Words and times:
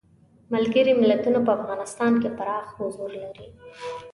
ملګري 0.53 0.93
ملتونه 1.01 1.39
په 1.45 1.51
افغانستان 1.57 2.11
کې 2.21 2.29
پراخ 2.37 2.65
حضور 2.79 3.11
لري. 3.23 3.47